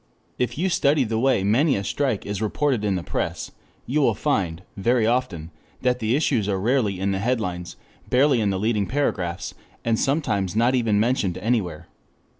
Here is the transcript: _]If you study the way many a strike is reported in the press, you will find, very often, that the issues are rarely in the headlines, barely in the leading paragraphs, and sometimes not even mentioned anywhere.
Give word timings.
_]If 0.39 0.57
you 0.57 0.67
study 0.67 1.03
the 1.03 1.19
way 1.19 1.43
many 1.43 1.75
a 1.75 1.83
strike 1.83 2.25
is 2.25 2.41
reported 2.41 2.83
in 2.83 2.95
the 2.95 3.03
press, 3.03 3.51
you 3.85 4.01
will 4.01 4.15
find, 4.15 4.63
very 4.75 5.05
often, 5.05 5.51
that 5.83 5.99
the 5.99 6.15
issues 6.15 6.49
are 6.49 6.59
rarely 6.59 6.99
in 6.99 7.11
the 7.11 7.19
headlines, 7.19 7.75
barely 8.09 8.41
in 8.41 8.49
the 8.49 8.57
leading 8.59 8.87
paragraphs, 8.87 9.53
and 9.85 9.99
sometimes 9.99 10.55
not 10.55 10.73
even 10.73 10.99
mentioned 10.99 11.37
anywhere. 11.37 11.85